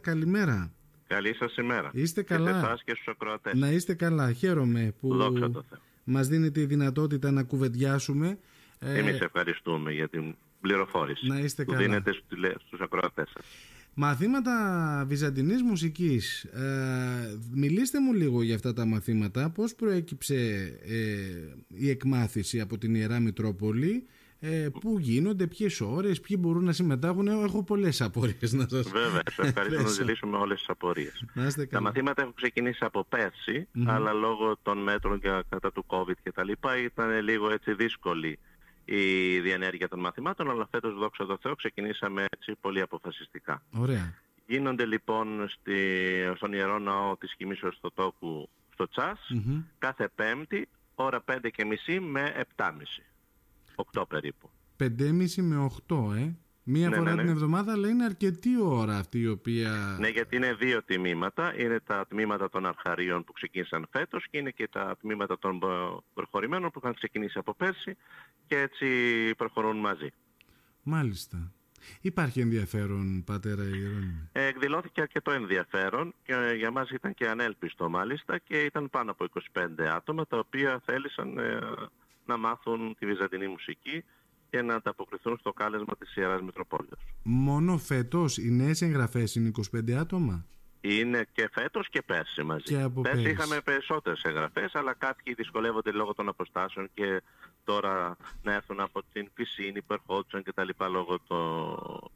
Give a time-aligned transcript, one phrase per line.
[0.00, 0.72] Καλημέρα.
[1.06, 1.90] Καλή σας ημέρα.
[1.94, 2.78] Είστε καλά.
[2.84, 3.58] Και και ακροατές.
[3.58, 4.32] Να είστε καλά.
[4.32, 5.08] Χαίρομαι που
[6.04, 8.38] μας δίνετε τη δυνατότητα να κουβεντιάσουμε.
[8.78, 11.84] Εμείς ευχαριστούμε για την πληροφόρηση να είστε που καλά.
[11.84, 12.12] δίνετε
[12.66, 13.44] στους ακροατές σας.
[13.94, 16.44] Μαθήματα βυζαντινής μουσικής.
[16.44, 19.50] Ε, μιλήστε μου λίγο για αυτά τα μαθήματα.
[19.50, 20.34] Πώς προέκυψε
[20.86, 21.16] ε,
[21.68, 24.06] η εκμάθηση από την Ιερά Μητρόπολη;
[24.44, 27.28] Ε, πού γίνονται, ποιες ώρες, ποιοι μπορούν να συμμετάχουν.
[27.28, 31.24] Έχω πολλές απορίες να σας Βέβαια, ευχαριστώ να ζητήσουμε όλες τις απορίες.
[31.70, 33.06] Τα μαθήματα έχουν ξεκινήσει από
[33.86, 38.38] αλλά λόγω των μέτρων κατά του COVID και τα λοιπά ήταν λίγο έτσι δύσκολη
[38.84, 43.62] η διενέργεια των μαθημάτων, αλλά φέτος δόξα τω Θεώ ξεκινήσαμε έτσι πολύ αποφασιστικά.
[43.72, 44.14] Ωραία.
[44.46, 45.76] Γίνονται λοιπόν στη,
[46.36, 49.20] στον Ιερό Ναό της Χημίσεως στο Τόκου στο τσας
[49.78, 52.70] κάθε Πέμπτη, ώρα 5 και μισή με 7.30.
[53.94, 54.50] 8 περίπου.
[54.78, 56.34] 5,5 με 8, ε.
[56.64, 57.22] Μία ναι, φορά ναι, ναι.
[57.22, 59.96] την εβδομάδα, αλλά είναι αρκετή ώρα αυτή η οποία...
[59.98, 61.60] Ναι, γιατί είναι δύο τμήματα.
[61.60, 65.60] Είναι τα τμήματα των αρχαρίων που ξεκίνησαν φέτος και είναι και τα τμήματα των
[66.14, 67.96] προχωρημένων που είχαν ξεκινήσει από πέρσι
[68.46, 68.86] και έτσι
[69.36, 70.08] προχωρούν μαζί.
[70.82, 71.52] Μάλιστα.
[72.00, 74.28] Υπάρχει ενδιαφέρον, πατέρα Ιερώνη.
[74.32, 79.26] Ε, εκδηλώθηκε αρκετό ενδιαφέρον και για μας ήταν και ανέλπιστο μάλιστα και ήταν πάνω από
[79.52, 81.58] 25 άτομα τα οποία θέλησαν ε,
[82.26, 84.04] να μάθουν τη βυζαντινή μουσική
[84.50, 87.00] και να ανταποκριθούν στο κάλεσμα της Ιεράς Μητροπόλεως.
[87.22, 90.46] Μόνο φέτος οι νέες εγγραφές είναι 25 άτομα;
[90.80, 92.62] Είναι και φέτος και πέρσι μαζί.
[92.62, 97.22] Και από πέρσι, είχαμε περισσότερες εγγραφές, αλλά κάποιοι δυσκολεύονται λόγω των αποστάσεων και
[97.64, 102.10] τώρα να έρθουν από την Φυσίνη που ερχόντουσαν και τα λοιπά λόγω το,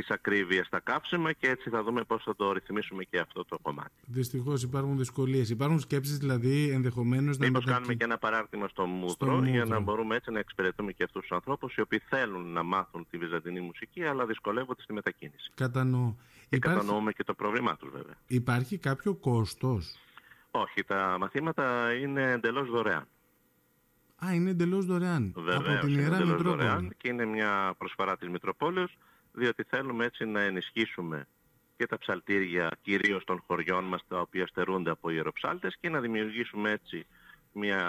[0.00, 3.58] της ακρίβειας στα κάψιμα και έτσι θα δούμε πώς θα το ρυθμίσουμε και αυτό το
[3.62, 3.90] κομμάτι.
[4.06, 5.50] Δυστυχώς υπάρχουν δυσκολίες.
[5.50, 10.16] Υπάρχουν σκέψεις δηλαδή ενδεχομένως να Μήπως κάνουμε και ένα παράρτημα στο μούτρο, για να μπορούμε
[10.16, 14.04] έτσι να εξυπηρετούμε και αυτούς τους ανθρώπους οι οποίοι θέλουν να μάθουν τη βυζαντινή μουσική
[14.04, 15.50] αλλά δυσκολεύονται στη μετακίνηση.
[15.54, 16.14] Κατανοώ.
[16.48, 16.78] Και Υπάρχει...
[16.78, 18.14] κατανοούμε και το πρόβλημά τους βέβαια.
[18.26, 19.98] Υπάρχει κάποιο κόστος;
[20.50, 23.06] Όχι, τα μαθήματα είναι εντελώς δωρεάν.
[24.26, 25.32] Α, είναι εντελώς δωρεάν.
[25.36, 28.96] Βεβαίως, από την Ιερά είναι δωρεάν και είναι μια προσφορά της Μητροπόλεως
[29.38, 31.26] διότι θέλουμε έτσι να ενισχύσουμε
[31.76, 36.70] και τα ψαλτήρια κυρίως των χωριών μας τα οποία στερούνται από ιεροψάλτες και να δημιουργήσουμε
[36.70, 37.06] έτσι
[37.52, 37.82] μια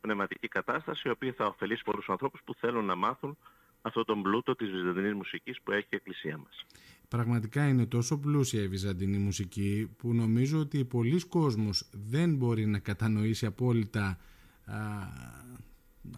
[0.00, 3.36] πνευματική κατάσταση η οποία θα ωφελήσει πολλούς ανθρώπους που θέλουν να μάθουν
[3.82, 6.64] αυτόν τον πλούτο της βυζαντινής μουσικής που έχει η Εκκλησία μας.
[7.08, 12.78] Πραγματικά είναι τόσο πλούσια η βυζαντινή μουσική που νομίζω ότι πολλοί κόσμος δεν μπορεί να
[12.78, 14.18] κατανοήσει απόλυτα
[14.64, 14.76] α,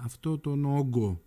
[0.01, 1.23] αυτό τον όγκο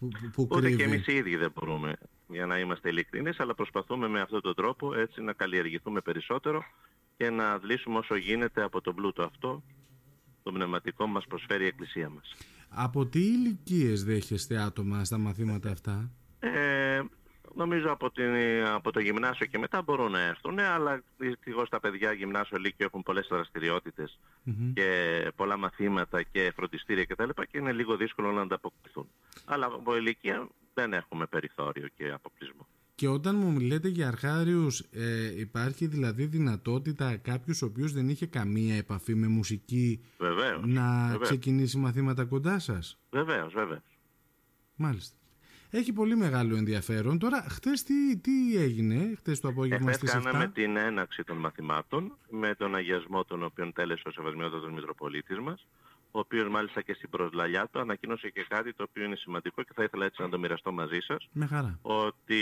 [0.00, 1.96] που, που Ούτε και εμείς οι ίδιοι δεν μπορούμε
[2.28, 6.64] για να είμαστε ειλικρινείς, αλλά προσπαθούμε με αυτόν τον τρόπο έτσι να καλλιεργηθούμε περισσότερο
[7.16, 9.62] και να αντλήσουμε όσο γίνεται από τον πλούτο αυτό
[10.42, 12.34] το πνευματικό μας προσφέρει η Εκκλησία μας.
[12.68, 17.02] Από τι ηλικίες δέχεστε άτομα στα μαθήματα αυτά; Ε,
[17.54, 18.24] νομίζω από, την,
[18.74, 22.86] από το γυμνάσιο και μετά μπορούν να έρθουν, ναι, αλλά δυστυχώς τα παιδιά γυμνάσιο λύκειο
[22.86, 23.28] έχουν πολλές
[24.74, 24.86] και
[25.36, 27.28] πολλά μαθήματα και φροντιστήρια κτλ.
[27.28, 28.79] Και, και είναι λίγο δύσκολο να ανταποκριθούν.
[29.52, 32.66] Αλλά από ηλικία δεν έχουμε περιθώριο και αποκλεισμό.
[32.94, 38.26] Και όταν μου μιλάτε για αρχάριους ε, υπάρχει δηλαδή δυνατότητα κάποιος ο οποίος δεν είχε
[38.26, 40.04] καμία επαφή με μουσική
[40.64, 43.98] να ξεκινήσει μαθήματα κοντά σας; Βεβαίως, βεβαίως.
[44.76, 45.16] Μάλιστα.
[45.70, 47.18] Έχει πολύ μεγάλο ενδιαφέρον.
[47.18, 50.20] Τώρα, χτε τι, τι έγινε, χτε το απόγευμα στις 7.
[50.22, 55.66] κάναμε την έναξη των μαθημάτων με τον αγιασμό τον οποίο τέλεσε ο Σεβασμιότατος Μητροπολίτης μας,
[56.10, 59.72] ο οποίος μάλιστα και στην προσλαλιά του ανακοίνωσε και κάτι το οποίο είναι σημαντικό και
[59.74, 61.28] θα ήθελα έτσι να το μοιραστώ μαζί σας.
[61.32, 61.78] Με χαρά.
[61.82, 62.38] Ότι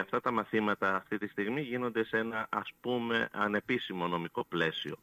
[0.00, 4.96] αυτά τα μαθήματα αυτή τη στιγμή γίνονται σε ένα ας πούμε ανεπίσημο νομικό πλαίσιο.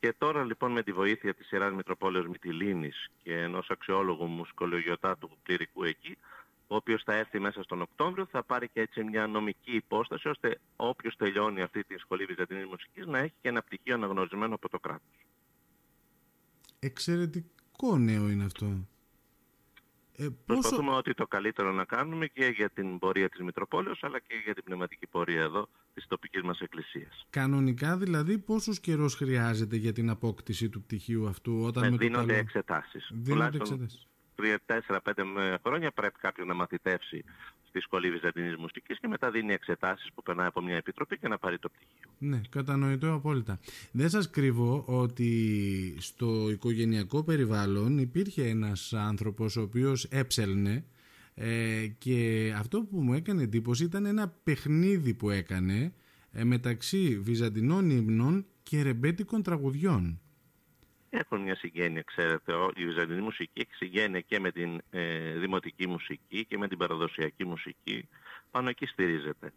[0.00, 5.84] Και τώρα λοιπόν με τη βοήθεια της Ιεράς Μητροπόλεως Μητυλίνης και ενός αξιόλογου μουσικολογιοτάτου κληρικού
[5.84, 6.18] εκεί
[6.70, 10.60] ο οποίος θα έρθει μέσα στον Οκτώβριο, θα πάρει και έτσι μια νομική υπόσταση, ώστε
[10.76, 14.78] όποιος τελειώνει αυτή τη σχολή Βυζαντινής Μουσικής να έχει και ένα πτυχίο αναγνωρισμένο από το
[14.78, 15.26] κράτος.
[16.78, 18.66] Εξαιρετικό νέο είναι αυτό.
[20.16, 20.60] Ε, πόσο...
[20.60, 24.54] Προσπαθούμε ότι το καλύτερο να κάνουμε και για την πορεία της Μητροπόλεως αλλά και για
[24.54, 27.26] την πνευματική πορεία εδώ της τοπικής μας εκκλησίας.
[27.30, 32.20] Κανονικά δηλαδή πόσος καιρός χρειάζεται για την απόκτηση του πτυχίου αυτού όταν με, με δίνονται
[32.20, 32.38] το καλό...
[32.38, 33.10] εξετάσεις.
[33.14, 34.06] Δίνονται εξετάσεις.
[34.38, 37.24] 3-4-5 χρόνια πρέπει κάποιος να μαθητεύσει
[37.68, 41.38] στη Σχολή Βυζαντινής Μουσικής και μετά δίνει εξετάσεις που περνάει από μια επιτροπή και να
[41.38, 42.10] πάρει το πτυχίο.
[42.18, 43.58] Ναι, κατανοητό απόλυτα.
[43.92, 50.84] Δεν σας κρύβω ότι στο οικογενειακό περιβάλλον υπήρχε ένας άνθρωπος ο οποίος έψελνε
[51.34, 55.92] ε, και αυτό που μου έκανε εντύπωση ήταν ένα παιχνίδι που έκανε
[56.32, 60.20] ε, μεταξύ βυζαντινών ύμνων και ρεμπέτικων τραγουδιών.
[61.10, 62.52] Έχουν μια συγγένεια, ξέρετε.
[62.74, 67.44] Η βυζαντινή μουσική έχει συγγένεια και με την ε, δημοτική μουσική και με την παραδοσιακή
[67.44, 68.08] μουσική.
[68.50, 69.52] Πάνω εκεί στηρίζεται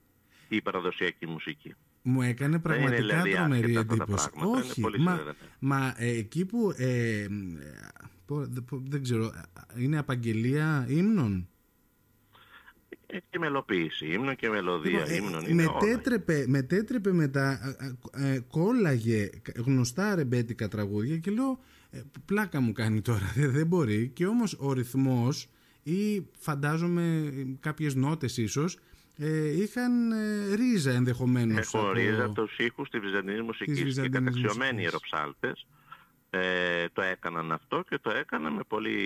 [0.48, 1.76] η παραδοσιακή μουσική.
[2.02, 4.30] Μου έκανε πραγματικά δηλαδή τρομερή εντύπωση.
[4.36, 7.28] Όχι, μα, μα ε, εκεί που ε,
[8.70, 9.32] δεν ξέρω,
[9.78, 11.50] είναι απαγγελία ύμνων;
[13.12, 15.46] Ε, και μελοποίηση ύμνων και μελωδία λοιπόν, ύμνων.
[15.46, 17.76] Ε, μετέτρεπε, μετέτρεπε μετά,
[18.14, 21.60] ε, κόλλαγε γνωστά ρεμπέτικα τραγούδια και λέω
[22.26, 24.10] πλάκα μου κάνει τώρα, δεν μπορεί.
[24.14, 25.50] Και όμως ο ρυθμός
[25.84, 28.78] ή φαντάζομαι κάποιες νότες ίσως
[29.18, 31.58] ε, είχαν ε, ρίζα ενδεχομένως.
[31.58, 31.92] Έχουν από...
[31.92, 35.66] ρίζα τους ήχους της Βυζαντινής μουσικής και καταξιωμένοι ιεροψάλτες
[36.34, 38.98] ε, το έκαναν αυτό και το έκαναν με πολύ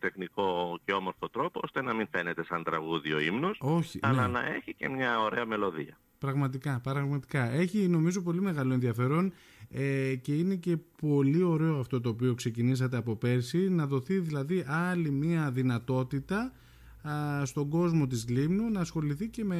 [0.00, 4.32] τεχνικό και όμορφο τρόπο ώστε να μην φαίνεται σαν τραγούδι ο ύμνος Όχι, αλλά ναι.
[4.32, 5.98] να έχει και μια ωραία μελωδία.
[6.18, 7.50] Πραγματικά, πραγματικά.
[7.50, 9.32] Έχει νομίζω πολύ μεγάλο ενδιαφέρον
[9.70, 14.64] ε, και είναι και πολύ ωραίο αυτό το οποίο ξεκινήσατε από πέρσι να δοθεί δηλαδή
[14.68, 16.52] άλλη μια δυνατότητα
[17.42, 19.56] στον κόσμο της Λίμνου να ασχοληθεί και με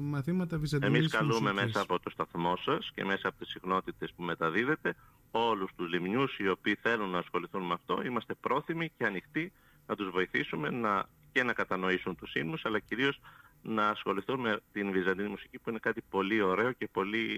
[0.00, 4.22] μαθήματα βυζαντινής Εμείς καλούμε μέσα από το σταθμό σας και μέσα από τις συχνότητες που
[4.22, 4.94] μεταδίδετε
[5.30, 8.02] όλους τους λιμνιούς οι οποίοι θέλουν να ασχοληθούν με αυτό.
[8.04, 9.52] Είμαστε πρόθυμοι και ανοιχτοί
[9.86, 13.20] να τους βοηθήσουμε να, και να κατανοήσουν τους ύμνους αλλά κυρίως
[13.62, 17.28] να ασχοληθούν με την βυζαντινή μουσική που είναι κάτι πολύ ωραίο και πολύ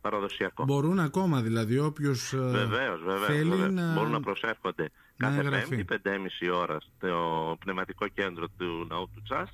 [0.00, 0.64] παραδοσιακό.
[0.64, 3.72] Μπορούν ακόμα δηλαδή όποιος βεβαίως, βεβαίως, θέλει βεβαίως.
[3.72, 3.92] να...
[3.92, 9.50] Μπορούν να προσέρχονται κάθε πέμπτη, πεντέμιση ώρας στο πνευματικό κέντρο του Ναού του Τσάς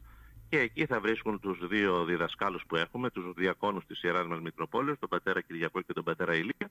[0.48, 4.98] και εκεί θα βρίσκουν τους δύο διδασκάλους που έχουμε, τους διακόνους της Ιεράς μας Μητροπόλεως,
[4.98, 6.70] τον πατέρα Κυριακό και τον πατέρα Ηλία,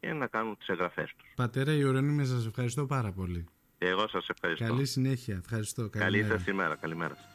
[0.00, 1.28] και να κάνουν τις εγγραφές τους.
[1.34, 3.44] Πατέρα Ιωρονίμη, σας ευχαριστώ πάρα πολύ.
[3.78, 4.64] Εγώ σας ευχαριστώ.
[4.64, 5.36] Καλή συνέχεια.
[5.36, 5.88] Ευχαριστώ.
[5.88, 6.74] Καλή σας ημέρα.
[6.74, 7.33] Καλημέρα σας.